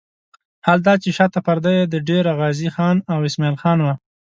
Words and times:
حال 0.65 0.79
دا 0.87 0.93
چې 1.03 1.09
شاته 1.17 1.39
پرده 1.47 1.71
یې 1.77 1.83
د 1.87 1.95
ډېره 2.09 2.31
غازي 2.39 2.69
خان 2.75 2.97
او 3.13 3.19
اسماعیل 3.29 3.57
خان 3.61 3.79
وه. 3.85 3.93